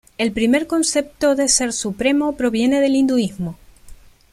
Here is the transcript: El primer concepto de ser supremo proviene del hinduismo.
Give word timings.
El 0.17 0.31
primer 0.31 0.65
concepto 0.65 1.35
de 1.35 1.47
ser 1.47 1.73
supremo 1.73 2.35
proviene 2.35 2.81
del 2.81 2.95
hinduismo. 2.95 3.59